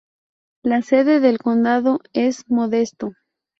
La 0.63 0.81
sede 0.81 1.19
del 1.19 1.37
condado 1.37 1.99
es 2.13 2.45
Modesto. 2.49 3.11